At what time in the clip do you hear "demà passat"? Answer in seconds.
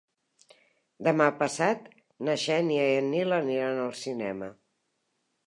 1.07-1.85